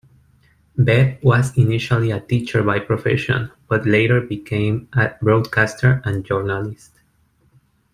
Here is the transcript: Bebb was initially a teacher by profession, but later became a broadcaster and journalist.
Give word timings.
Bebb 0.79 1.21
was 1.23 1.55
initially 1.59 2.09
a 2.09 2.19
teacher 2.19 2.63
by 2.63 2.79
profession, 2.79 3.51
but 3.69 3.85
later 3.85 4.19
became 4.19 4.89
a 4.93 5.09
broadcaster 5.21 6.01
and 6.03 6.25
journalist. 6.25 6.89